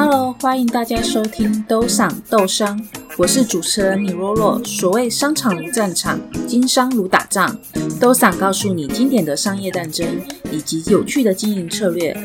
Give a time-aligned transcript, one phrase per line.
[0.00, 2.80] Hello，欢迎大家收听都赏斗商，
[3.16, 4.62] 我是主持人米洛洛。
[4.62, 7.58] 所谓商场如战场，经商如打仗，
[7.98, 10.06] 都赏告诉你经典的商业战争
[10.52, 12.16] 以及有趣的经营策略，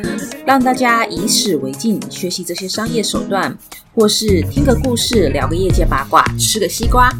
[0.46, 3.58] 让大家以史为镜，学习这些商业手段，
[3.96, 7.12] 或是听个故事，聊个业界八卦，吃个西瓜。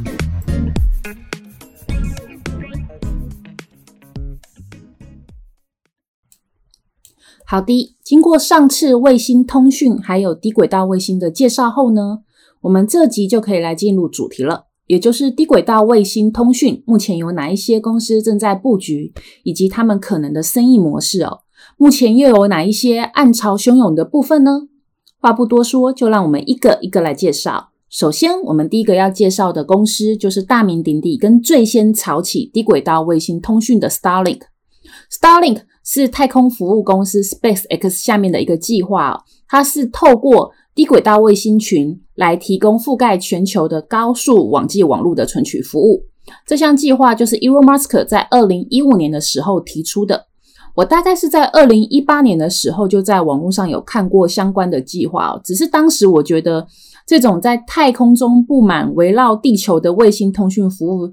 [7.54, 12.22] 好的，经过上次卫星通讯还有低轨道卫星的介绍后呢，
[12.62, 21.42] 我们这集就可以来进入主题了，也就是低轨道卫星通讯目前有哪一些公司正在布局，以及他们可能的生意模式哦。
[21.78, 24.62] 目前又有哪一些暗潮汹涌的部分呢？
[25.20, 27.70] 话不多说，就让我们一个一个来介绍。
[27.88, 34.42] 首先，我们第一个要介绍的公司就是大名鼎鼎跟最先炒起低轨道卫星通讯的 Starlink。
[35.12, 46.06] Starlink 是太空服务公司 SpaceX 下面的一个计划，它是透过低轨道卫星群来提供覆盖全球的高速网际网络的存取服务。
[46.48, 50.28] 这项计划就是 Elon Musk 在二零一五年的时候提出的。
[50.76, 56.66] 我大概是在二零一八年的时候就在网络上有看过相关的计划，只是当时我觉得
[57.06, 61.12] 这种在太空中布满围绕地球的卫星通讯服务。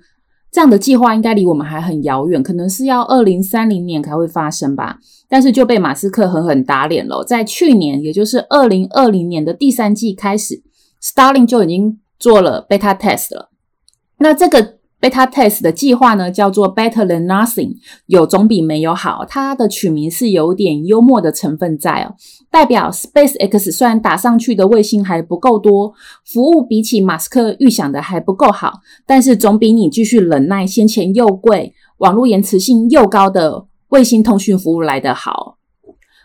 [0.50, 4.98] 这样的计划应该离我们还很遥远，可能是要二零三零年才会发生吧。
[5.28, 7.22] 但是就被马斯克狠狠打脸了。
[7.22, 10.62] 在去年，也就是二零二零年的第三季开始
[11.00, 13.50] ，Starling 就已经做了 beta test 了。
[14.18, 14.79] 那这个。
[15.00, 19.24] Beta Test 的计划呢，叫做 Better Than Nothing，有总比没有好。
[19.26, 22.16] 它的取名是有点幽默的成分在哦，
[22.50, 25.94] 代表 SpaceX 虽然打上去的卫星还不够多，
[26.26, 35.56] 服务比起马斯克预想的还不够好，但是总比你继续忍耐先前又贵、网络延迟性又高的卫星通讯服务来得好。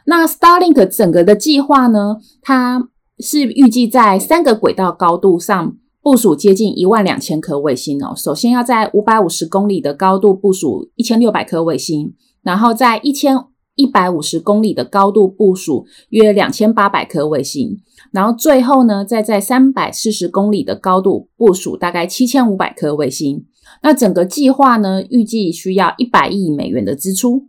[0.07, 2.89] 那 Starlink 整个的计划呢，它
[3.19, 5.77] 是预计在三个轨道高度上。
[6.05, 8.13] 部署接近一万两千颗卫星哦。
[8.15, 13.35] 首先要在五百五十公里的高度部署一千六百颗卫星，然后在一千
[13.73, 17.79] 一百五十公里的高度部署约两千八百颗卫星，
[18.11, 23.43] 然后最后呢，再在三百四十公里的高度部署大概七千五百颗卫星。
[23.81, 27.47] 那整个计划呢，预计需要一百亿美元的支出。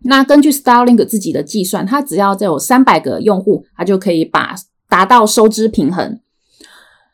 [0.00, 4.56] 那根据 Starlink 自己的计算，它只要再有三百个用户，它就可以把
[4.88, 6.18] 达到收支平衡。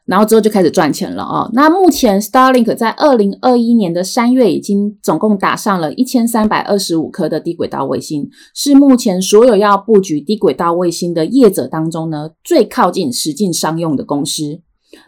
[0.05, 1.51] 然后之后就开始赚钱了哦。
[1.53, 14.61] 那目前 Starlink 在二零二一年的三月已经总共打上了一千三百二十五颗的低轨道卫星，是目前所有要布局低轨道卫星的业者当中呢，最靠近实际商用的公司。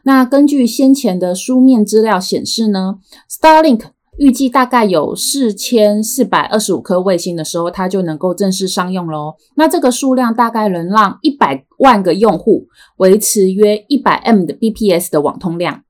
[0.04, 2.97] 那根据先前的书面资料显示呢
[3.31, 3.81] ，Starlink。
[4.19, 9.34] 预计大概有四千四百二十五颗卫星的时候，它就能够正式商用喽。
[9.56, 12.66] 那这个数量大概能让一百万个用户
[12.98, 15.82] 维持约一百 M 的 bps 的网通量。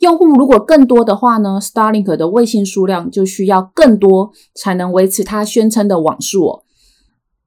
[0.00, 6.62] 用户如果更多的话呢，Starlink 的卫星数量就需要更多才能维持它宣称的网速哦。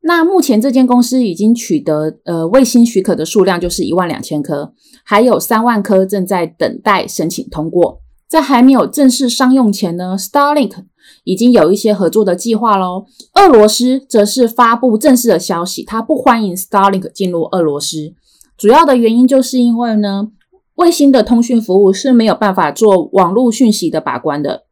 [0.03, 8.01] 那目前这间公司已经取得呃卫星许可的数量就是一万两千颗，还有三万颗正在等待申请通过。
[8.31, 10.85] 在还没有正式商用前呢，Starlink
[11.25, 13.05] 已经有一些合作的计划喽。
[13.33, 18.13] 俄罗斯则是发布正式的消息，它不欢迎 Starlink 进入俄罗斯。
[18.57, 20.29] 主要的原因就是因为呢，
[20.75, 24.63] 卫星的通讯服务是没有办法做网络讯息的把关的。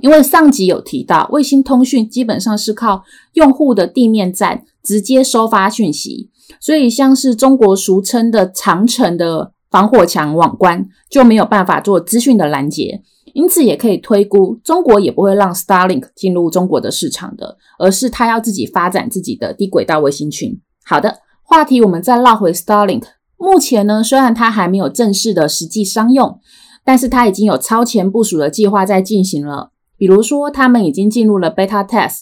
[0.00, 3.04] 因为上集有提到，卫星通讯基本上是靠
[3.34, 9.52] 用户的地面站直接收发讯息，所以像是中国俗称的长城的。
[9.70, 13.02] 防火墙网关就没有办法做资讯的拦截，
[13.34, 20.60] 因此也可以推估，中国也不会让 Starlink 进入中国的市场的，而是他要自己发展自己的低轨道卫星群。
[20.84, 23.02] 好的，话题我们再绕回 Starlink，
[23.36, 26.40] 目前呢，虽然它还没有正式的实际商用，
[26.84, 29.72] 但是它已经有超前部署的计划在进行了。
[29.98, 32.20] 比如说，他们已经进入了 Beta Test，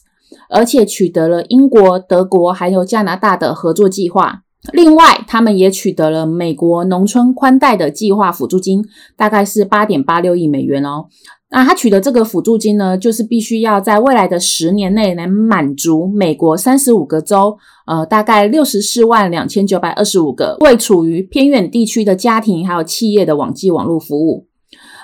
[0.49, 4.44] 而且取得了英国、德国还有加拿大的合作计划。
[4.73, 8.85] 另外，他们也取得了美国农村宽带的计划辅助金，
[9.17, 11.07] 大概是八点八六亿美元哦。
[11.51, 17.57] 那他取得这个辅助金呢，就是必须要在未来的十年内能满足美国三十五个州，
[17.87, 24.49] 呃，大概六十四万两千九百二十五个未处于偏远地区的家庭还有企业的网际网络服务。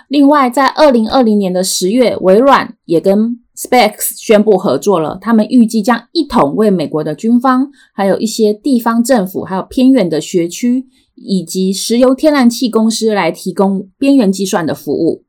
[0.09, 15.25] 另外，在二零二零年的十月，微软也跟 SpaceX 宣布合作了，他们预计将一同为美国的军方、还有一些地方政府、还有偏远的学区以及石油天然气公司来提供边缘计算的服务。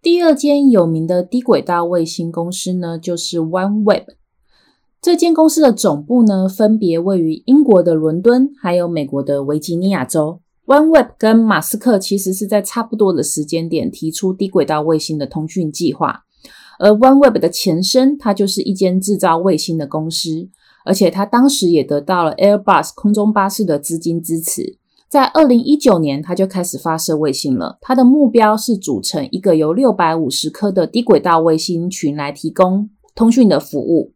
[0.00, 4.04] 第二间有名的低轨道卫星公司呢，就是 OneWeb。
[5.02, 10.40] 这间公司的总部呢，分别位于英国的伦敦，还有美国的维吉尼亚州。
[10.64, 16.24] OneWeb 跟马斯克其实是在差不多的时间点提出低轨道卫星的通讯计划，
[16.78, 20.48] 而 OneWeb 的前身，它就是一间制造卫星的公司，
[20.84, 24.78] 而且它当时也得到了 Airbus 空中巴士的资金支持。
[25.08, 27.78] 在二零一九年，它就开始发射卫星了。
[27.80, 34.12] 它的目标是组成一个由六百五十颗的低轨道卫星群来提供通讯的服务。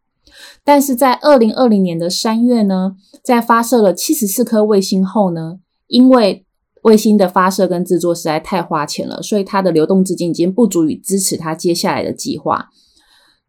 [0.65, 6.45] 但是在二零二零年的三月呢，在发射了七十四颗卫星后呢，因为
[6.83, 12.69] 卫星的发射跟制作实在太花钱了，所以它的流动资金已经不足以支持它接下来的计划，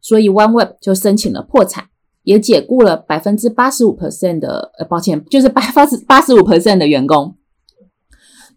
[0.01, 1.85] 所以 OneWeb 就申请了破产，
[2.23, 7.35] 也解雇了百分之八十五 percent 的，呃，抱歉， 就是百分之八十五 percent 的员工。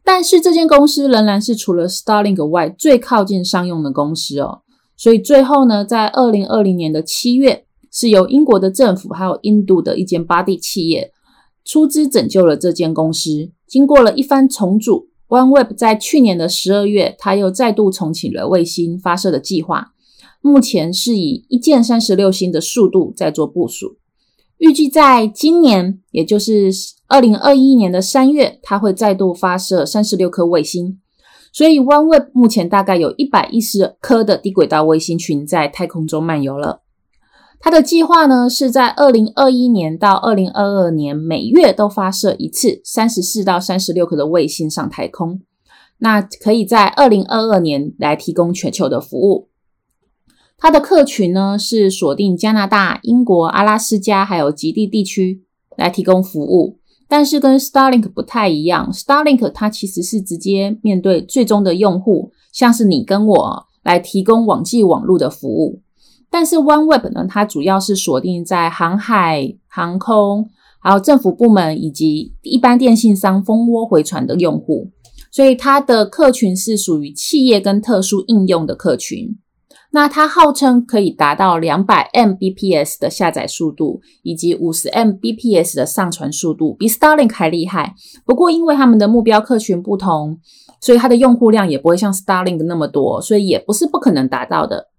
[0.05, 4.63] 但是这间公司仍然是除了 Starlink 外最靠近商用的公司哦，
[4.97, 7.65] 所以最后呢，在二零二零年的七月。
[7.95, 11.13] 是由英国的政府还有印度的一间巴蒂企业
[11.63, 13.51] 出资拯救了这间公司。
[13.73, 19.95] 经过了一番重组，OneWeb 在去年的十二月，它又再度重启了卫星发射的计划。
[20.43, 23.97] 目前是以一箭三十六星的速度在做部署，
[24.59, 26.71] 预计在今年，也就是
[27.07, 30.99] 二零二一年的三月，它会再度发射三十六颗卫星。
[31.51, 36.82] 所以，OneWeb 目前大概有一百一十颗的低轨道卫星群在太空中漫游了。
[37.65, 45.41] 它的计划呢，是在二零二一年到二零二二年每月都发射一次三十四到三十六颗的卫星上太空，
[45.99, 49.49] 那可以在二零二二年来提供全球的服务。
[50.59, 55.45] 它的客群呢，是锁定加拿大、英国、阿拉斯加还有极地地区
[55.77, 65.81] 来提供服务，但是跟 Starlink 不太一样，Starlink 它其实是直接面对最终的用户，像是你跟我来提供网际网络的服务。
[66.33, 70.49] 但是 OneWeb 呢，它主要是锁定在航海、航空，
[70.81, 74.91] 还有政府部门以及一般电信商蜂窝回传的用户，
[75.31, 79.39] 所以它的客群是属于企业跟特殊应用的客群。
[79.91, 87.95] 那它号称可以达到两百 Mbps 的下载速度，以及五十 Mbps 的上传速度，比 Starlink 还厉害。
[88.25, 90.39] 不过因为他们的目标客群不同，
[90.81, 94.92] 所以它的用户量也不会像 Starlink 那么多，所以也不是不可能达到的。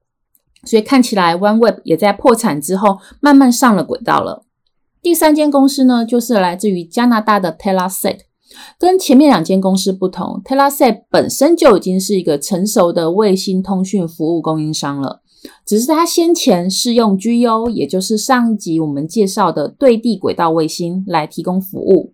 [0.66, 4.46] 所以看起来，OneWeb 也在破产之后慢慢上了轨道了。
[5.02, 8.20] 第三间公司呢，就是来自于加拿大的 Telesat。
[8.80, 15.22] 跟前面两间公司不同，Telesat 本身就已经是一个成熟的卫星通讯服务供应商了。
[15.66, 22.14] 只是它先前是用 GEO，也就是上一集我们介绍的对地轨道卫星来提供服务。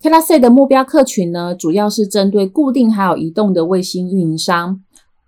[0.00, 4.82] Telesat 的目标客群呢，主要是针对固定还有移动的卫星运营商、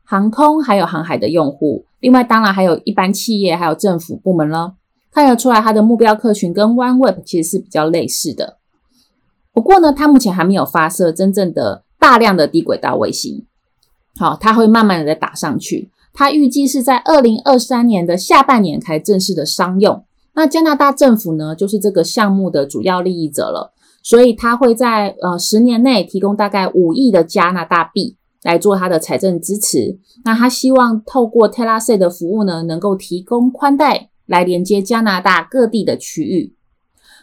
[0.05, 1.87] 航空还有航海的用户。
[2.07, 4.75] 另外，当然还有一般企业，还有政府部门了。
[5.11, 8.59] 看得出来，它的目标客群跟 OneWeb 其实是比较类似的。
[9.53, 13.45] 不过呢，它目前还没有发射真正的大量的低轨道卫星。
[14.17, 15.91] 好，它会慢慢的再打上去。
[16.15, 20.05] 它预计是在二零二三年的下半年才正式的商用。
[20.35, 23.73] 那加拿大政府呢，就是这个项目的主要利益者了，
[24.05, 28.17] 所以它会在呃十年内提供大概五亿的加拿大币。
[28.47, 36.55] 来做它的财政支持，那他希望透过 Telesat 的服务呢，能够提供宽带来连接加拿大各地的区域。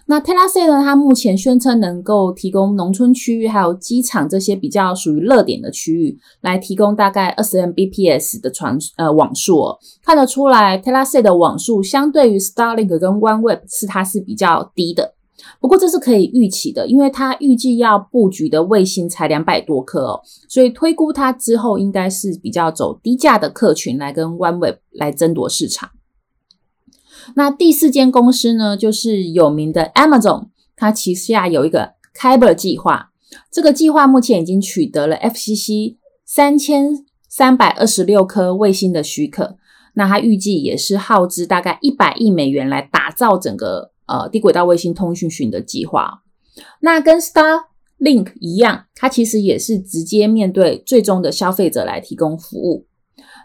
[0.06, 9.78] 那 Telesat 呢，它目前宣称能够提供农村区域还有机场这些比较属于热点的区域，来提供大概二十 Mbps 的传呃网速哦。
[10.04, 15.14] 看得出来，Telesat 的网速相对于 Starlink 跟 OneWeb 是它是比较低的。
[15.60, 25.92] 不过这是可以预期的，因为它预计要布局的卫星才两百多颗哦，所以推估它之后应该是比较走低价的客群来跟 OneWeb 来争夺市场。
[27.36, 33.12] 那第四间公司呢，就是有名的 Amazon，它旗下有一个 Kuiper 计划，
[33.50, 35.96] 这个计划目前已经取得了 FCC
[36.26, 39.56] 三千三百二十六颗卫星的许可，
[39.94, 43.93] 那它预计也是耗资大概一百亿美元来打造整个。
[44.14, 46.22] 呃，低轨道卫星通讯群的计划，
[46.82, 52.86] 那跟 Starlink 一样，它其实也是直接面对最终的消费者来提供服务。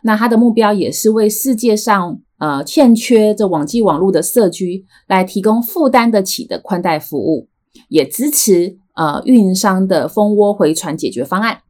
[0.03, 7.49] 那它的目标也是为世界上呃欠缺这网际网络的社区来提供负担得起的宽带服务，
[7.89, 11.63] 也支持呃运营商的蜂窝回传解决方案。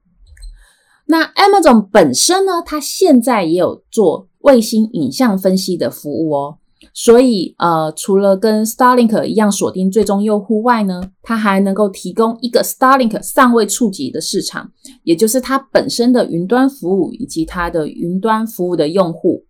[1.07, 6.59] 那 Amazon 本身呢，它现在也有做卫星影像分析的服务哦。
[7.01, 14.73] 所以，呃，除了跟 Starlink 一样锁定最终用户外呢，它还能够提供一个 Starlink 尚未触及的市场，
[15.05, 19.45] 也就是它本身的云端服务以及它的云端服务的用户。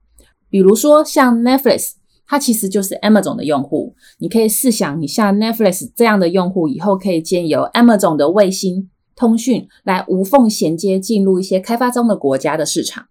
[0.51, 1.93] 比如说像 Netflix，
[2.27, 3.95] 它其实就是 Amazon 的用户。
[4.19, 13.07] 你可以试想，你像 Netflix 这样的用户，以后可以借由 Amazon 的卫星通讯来无缝衔接进入一些开发中的国家的市场。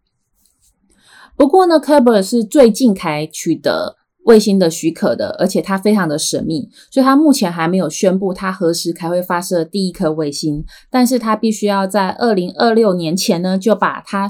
[1.35, 3.96] 不过呢，Kerber 是最近才取得
[4.27, 10.63] 卫星的许可的，而且它非常的神秘，所以它目前还没有宣布它何时才会发射第一颗卫星。
[10.89, 14.29] 但是它必须要在二零二六年前呢，就把它。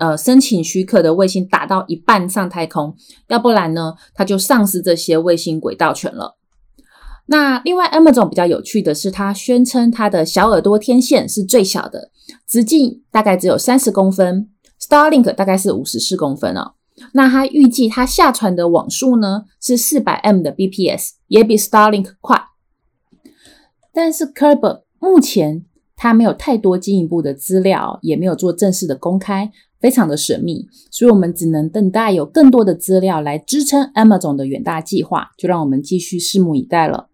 [0.00, 2.94] 呃，申请许可的卫星打到一半上太空，
[3.26, 6.36] 要不然呢，它就丧失这些卫星轨道权了。
[7.26, 12.12] 那另外，Amazon 比较有趣的是，它宣称它的小耳朵天线是最小的，
[12.48, 14.48] 直径大概只有三十公分
[14.80, 16.74] ，Starlink 大概是五十四公分哦。
[17.12, 22.40] 那它预计它下传的网速呢是四百 M 的 bps，也比 Starlink 快。
[23.92, 25.64] 但是 Kerber 目前
[25.96, 29.52] 它没有太多进一步的资料，也没有做正式的公开。
[29.80, 37.10] 非常的神秘，所以我们只能等待有更多的资料来支撑 Amazon 的远大计划，就让我们继续拭目以待了。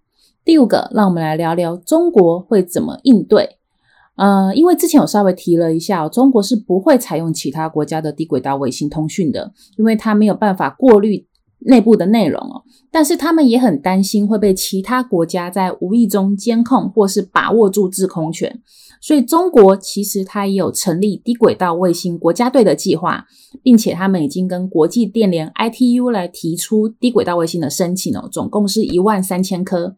[0.47, 3.59] 第五个，让我们来聊聊中国会怎么应对。
[4.17, 11.27] 呃，因为之前有稍微提了一下哦，中国是不会采用其他国家的低轨道卫星通讯的，因为它没有办法过滤
[11.67, 12.63] 内部的内容哦。
[12.93, 18.61] 但是他们也很担心会被其他国家在无意中监控或是把握住制空权。
[19.01, 23.27] 所以中国其实它也有成立低轨道卫星国家队的计划，
[23.63, 29.97] 并且他们已经跟国际电联 ITU 来提出低轨道卫星的申请哦，总共是一万三千颗，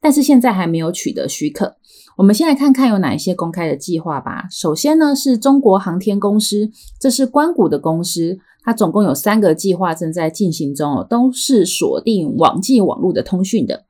[0.00, 1.76] 但是现在还没有取得许可。
[2.22, 4.46] 我们先来看看有哪一些公开的计划吧。
[4.48, 13.86] 首先呢是中国航天公司，这是关谷的公司，它总共有三个计划正在进行中哦，都是锁定网际网络的通讯的。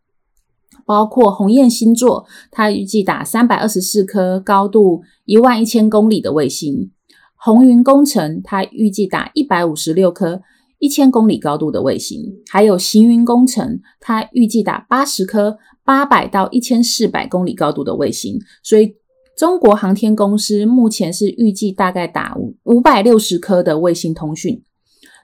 [0.87, 6.89] 包括鸿雁星座，它预计打三百二十四颗高度一万一千公里的卫星；
[7.37, 10.41] 鸿云工程，它预计打一百五十六颗
[10.79, 18.39] 一千公里高度的卫星；还有行云工程，它预计打八十颗八百到一千四百公里高度的卫星。
[18.63, 18.97] 所以，
[19.37, 24.63] 中国航天公司目前是预计大概打五五百六十颗的卫星通讯。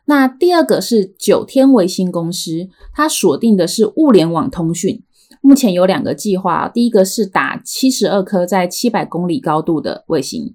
[0.06, 5.04] 那第二个是九天卫星公司，它锁定的是物联网通讯。
[5.42, 10.54] 目前有两个计划，第一个是打七十二颗在七百公里高度的卫星，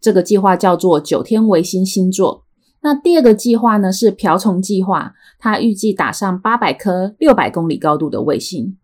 [0.00, 2.44] 这个计划叫做九天卫星星座。
[2.82, 8.76] 那第二个计划呢是瓢虫计划，它预计打上八百颗六百公里高度的卫星。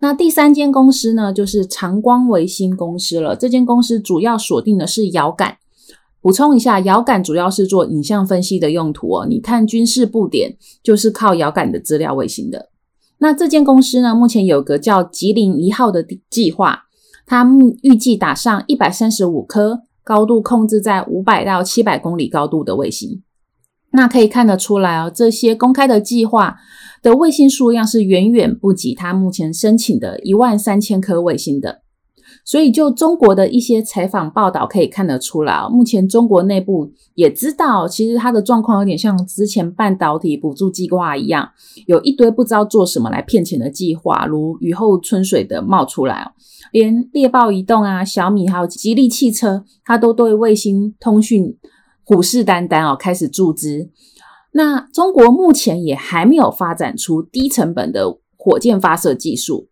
[0.00, 5.58] 那第三间公司呢就是长光卫星公司了，这间公司主要锁定的是遥感。
[6.22, 12.68] 补充一下，遥感主要是做影像分析的用途哦，你看军事布点就是靠遥感的资料卫星的。
[13.18, 16.84] 那这间公司呢，目前有个叫吉林一号的计划，
[17.26, 17.46] 它
[17.82, 23.22] 预计打上一百三十五颗，高度控制在五百到七百公里高度的卫星。
[23.92, 26.56] 那可以看得出来哦，这些公开的计划
[27.02, 31.82] 的卫星数量是远远不及它目前申请的一万三千颗卫星的。
[32.44, 41.50] 所以，就中国的一些采访报道可以看得出来，目前中国内部也知道，其实它的状况有点像之前半导体补助计划一样，
[41.86, 46.32] 有一堆不知道做什么来骗钱的计划，如雨后春笋的冒出来。
[46.72, 51.56] 连猎豹移动啊、小米还有吉利汽车，它都对卫星通讯
[52.10, 53.88] 虎视眈眈哦，开始注资。
[54.50, 59.68] 那中国目前也还没有发展出低成本的火箭发射技术。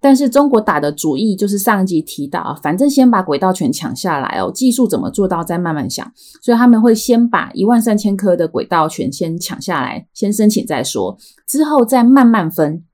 [0.00, 6.08] 但是中国打的主意就是上一集提到啊，反正先把轨道权抢下来哦，技术怎么做到再慢慢想，
[6.40, 12.84] 所以他们会先把一万三千颗的轨道权先抢下来，先申请再说，之后再慢慢分。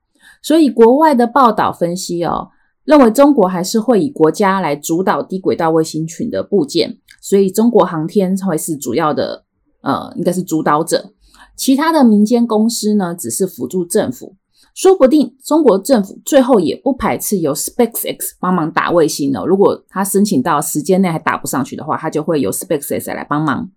[0.41, 2.49] 所以国外的报道分析哦，
[2.87, 9.43] 认为中国还是会以国家来主导低轨道卫星群的部件，所以中国航天会是主要的，
[9.81, 11.11] 呃，应该是主导者，
[11.57, 14.37] 其他的民间公司呢，只是辅助政府。
[14.73, 19.45] 说不定中国政府最后也不排斥由 SpaceX 帮忙打卫星哦。
[19.45, 23.69] 如果他申请到时间内还打不上去的话，他就会由 SpaceX 来帮忙。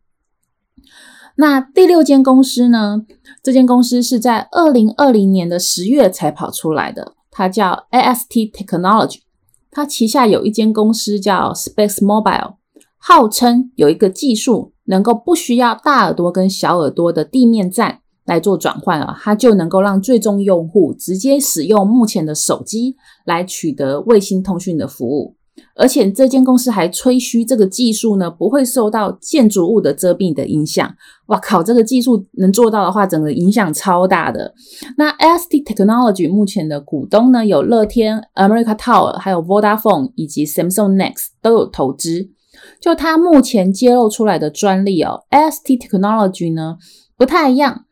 [1.37, 3.07] 那第六间公司呢？
[3.43, 9.21] 这间公司是在二零二零年的十月才跑出来的，它叫 AST Technology。
[9.71, 12.57] 它旗下有一间公司叫 Space Mobile，
[12.99, 18.01] 号称有一个技术能够不需要大耳朵跟小耳朵的地面站。
[18.27, 22.95] 来做转换啊，它就能够让最终用户直接使用目前的手机
[23.25, 25.35] 来取得卫星通讯的服务，
[25.75, 30.95] 而且这间公司还吹嘘这个技术呢不会受到建筑物的遮蔽的影响。
[31.26, 34.52] 哇靠，这个技术能做到的话，整个影响超大的。
[34.97, 42.31] 那 ST Technology 目前的股东呢有乐天、America Tower，还有 Vodafone 以及 Samsung Next 都有投资。
[42.81, 46.76] 就它目前揭露出来的专利哦，ST Technology 呢
[47.17, 47.85] 不太一样。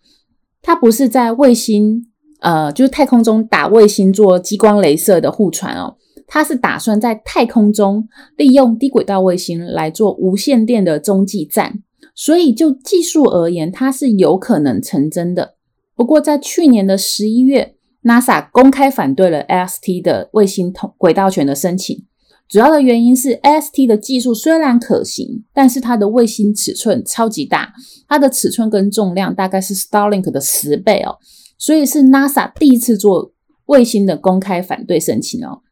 [0.61, 2.09] 它不是在卫星，
[2.41, 5.97] 呃，就是太空中打卫星做激光雷射的互传哦，
[6.29, 8.07] 它是打算在太空中
[8.37, 11.83] 利用低轨道卫星来做无线电的中继站，
[12.15, 15.55] 所以就技术而言，它是有可能成真的。
[15.97, 22.05] 不过在去年的十一月，NASA 公开反对了 AST 的卫星通轨道权的申请。
[22.47, 27.73] 主要的原因是，AST 的技术虽然可行，但是它的卫星尺寸超级大，
[28.07, 31.17] 它的尺寸跟重量大概是 Starlink 的十倍哦，
[31.59, 33.33] 所以是 NASA 第一次做
[33.67, 35.63] 卫星的公开反对申请哦。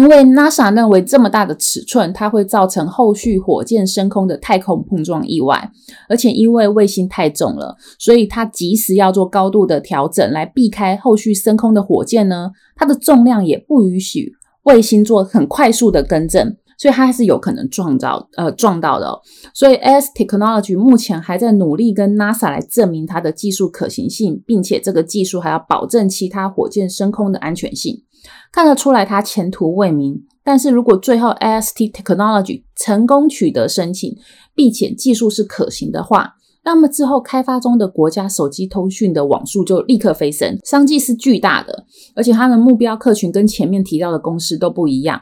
[0.00, 5.70] 因为 NASA 认为这么大的尺寸，它会造成后续火箭升空的太空碰撞意外，
[6.08, 14.32] 而且因为卫星太重了，所以它即使要做高度的调整来避开后续升空的火箭呢，它的重量也不允许。
[14.62, 19.20] 卫星做很快速的更正，所以它还是有可能撞到呃撞到的。
[19.52, 28.02] 所以 AST Technology 目前还在努力跟 NASA 来证明它的技术可行性，并且这个技术还要保证其他火箭升空的安全性。
[28.50, 34.16] 看得出来它前途未明，但是如果最后 AST Technology 成功取得申请，
[34.54, 41.84] 并且技术是可行的话，那么之后开发中的国家手机通讯的网速就立刻飞升，商机是巨大的，
[42.14, 45.20] 而且他们目标客群跟前面提到的公司都不一样。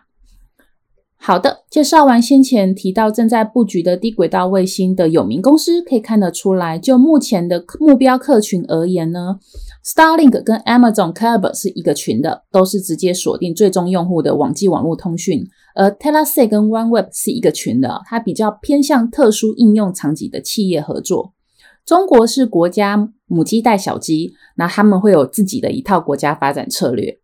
[1.21, 9.37] 好的，介绍完先前提到正在布局的低轨道卫星的有名公司，可以看得出来，就目前的目标客群而言呢
[9.85, 15.45] ，Starlink 跟 Amazon Kuiper 是一个群的，都是直接锁定最终用户的网际网络通讯。
[15.75, 21.35] 而 Telesat 跟 OneWeb 是一个群的，它比较偏向特殊应用场景的企业合作。
[21.85, 27.19] 中国是国家母鸡带小鸡，那他们会有自己的一套国家发展策略。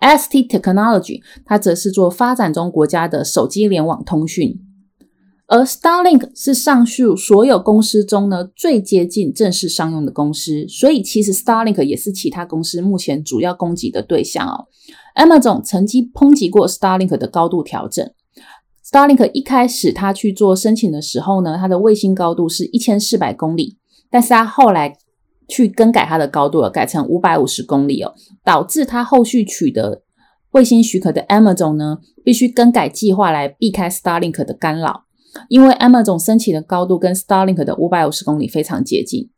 [0.00, 4.60] ST Technology 它则是做发展中国家的手机联网通讯，
[5.46, 14.66] 而 Starlink 是上述所有公司中呢最接近正式商用的公司，所以其实 Starlink 也是其他公司目前主要攻击的对象哦。
[15.16, 18.08] Amazon 曾经抨击过 Starlink 的高度调整。
[18.84, 23.76] Starlink 一开始他去做申请的时候呢，它的卫星高度是一千四百公里，
[24.10, 24.96] 但是他后来
[25.48, 30.02] 去更改它的高度了，改成五百五十公里哦，导致他后续取得
[30.52, 35.04] 卫星许可的 Amazon 呢，必须更改计划来避开 Starlink 的干扰，
[35.48, 39.30] 因为 Amazon 申请的高度跟 Starlink 的五百五十公里非常接近。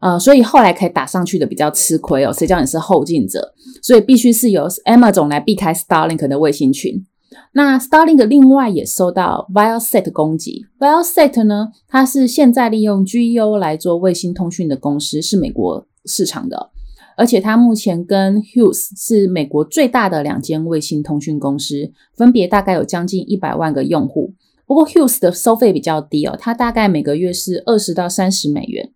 [0.00, 2.32] 呃，所以后来可以打上去的比较吃亏哦。
[2.32, 3.54] 谁叫你是后进者？
[3.80, 7.06] 所以必须是由 Amazon 来避开 Starlink 的卫星群。
[7.52, 10.66] 那 Starlink 另外也受到 Viasat 攻击。
[10.78, 16.70] Viasat 呢，它是现在利用 GEO 来做卫星通讯的公司，是美国市场的，
[17.16, 24.34] 而且它目前跟 Hughes 是美国最大的两间卫星通讯公司，分别大概有将近一百万个用户。
[24.66, 28.92] 不过 Hughes 的收费比较低哦，它大概每个月是二十到三十美元。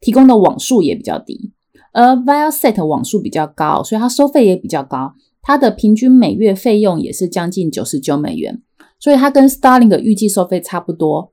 [0.00, 1.50] 提供的网速也比较低，
[1.92, 5.12] 而 Viasat 网速比较高，所以它收费也比较高。
[5.48, 8.60] 它的平均每月费用也是将近九十九美元，
[9.00, 11.32] 所以它跟 Starlink 预计收费差不多。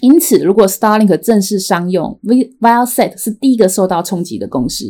[0.00, 2.18] 因此，如果 Starlink 正式商用
[2.62, 4.86] ，Viasat 是第一个受到冲击的公司。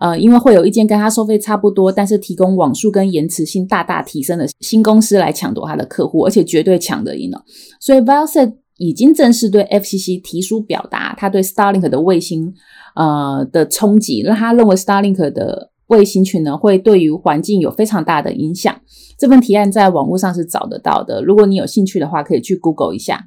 [0.00, 7.44] 呃，因为会有一间跟它收费差不多，但是提供网速跟延迟性大大提升的新公司来抢夺它的客户，而且绝对抢得赢了。
[7.78, 12.52] 所以 Viasat 已经正式对 FCC 提出表达，他对 Starlink 的卫星
[12.96, 18.80] 呃的冲击，让他认为 Starlink 的卫星群呢会对于环境有非常大的影响。
[19.18, 23.24] 这份提案在网络上是找得到的，如果你有兴趣的话，可以去 Google 一下。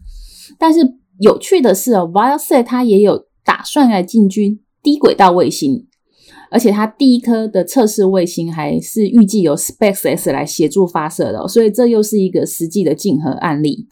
[0.57, 0.79] 但是
[1.19, 5.87] 有趣的是，Viasat 它也有打算来进军低轨道卫星，
[6.49, 13.87] 而且它第一颗的测试卫星还是预计由 SpaceX 来协助发射的，所以这又是一个实际的竞合案例。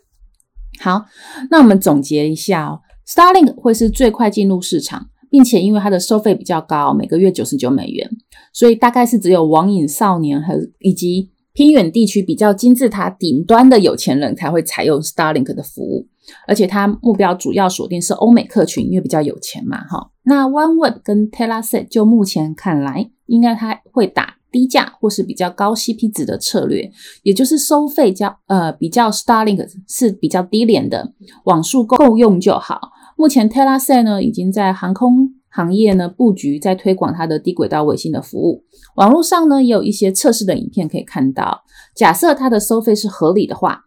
[0.79, 1.05] 好，
[1.51, 8.09] 那我们总结一下哦，Starlink 会是最快进入市场，并且因为它的收费比较高，每个月九十九美元，
[8.53, 16.07] 所以大概是只有网瘾少年和以及偏远地区比较金字塔顶端的有钱人才会采用 Starlink 的服务，
[16.47, 20.11] 而且它目标主要锁定是欧美客群，因为比较有钱嘛，哈。
[20.23, 24.35] 那 OneWeb 跟 Telesat 就目前看来，应该它会打。
[24.51, 31.13] 低价或是比较高 CP 值的策略，也就是收费较呃比较 Starlink 是比较低廉的，
[31.43, 32.79] 网速够用就好。
[33.19, 38.63] 目前 t e l a s a 呢已经在航空行业呢布局，在推广它的低轨道卫星的服务。
[38.95, 41.65] 网络上呢也有一些测试的影片可以看到。
[41.93, 43.81] 假设它的收费是合理的话，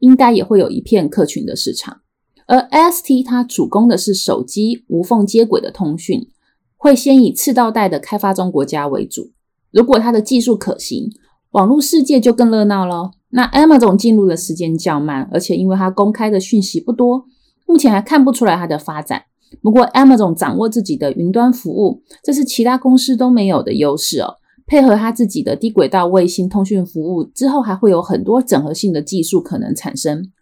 [0.00, 2.02] 应该也会有一片客群的市场。
[2.46, 6.28] 而 ST 它主攻的是手机无缝接轨的通讯，
[6.76, 9.30] 会先以赤道带的开发中国家为主。
[9.70, 11.10] 如果它的技术可行，
[11.52, 13.12] 网络世界就更热闹咯。
[13.30, 17.24] 那 Amazon 进入的时间较慢，而且因为它公开的讯息不多，
[17.66, 19.24] 目前还看不出来它的发展。
[19.62, 24.36] 不过，Amazon 掌握自己的云端服务，这是其他公司都没有的优势哦。
[24.66, 30.32] 配合它自己的低轨道卫星通讯服务之后，还会有很多整合性的技术可能产生。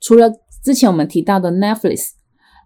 [0.00, 0.32] 除了
[0.64, 2.08] 之前我们提到的 Netflix，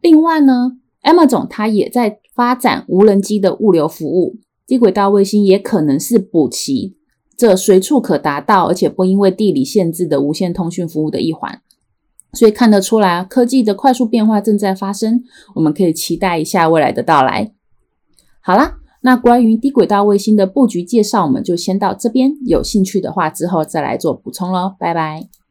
[0.00, 0.72] 另外呢
[1.02, 6.96] ，Amazon 它也在发展无人机的物流服务，低轨道卫星也可能是补齐
[7.36, 11.60] 这随处可达到，而且不因为地理限制的无线通讯服务的一环。
[12.32, 15.22] 所以看得出来，科技的快速变化正在发生，
[15.54, 17.52] 我们可以期待一下未来的到来。
[18.40, 22.32] 好啦，那关于低轨道卫星的布局介绍，我们就先到这边。
[22.46, 24.74] 有兴趣的话，之后再来做补充喽。
[24.78, 25.41] 拜拜。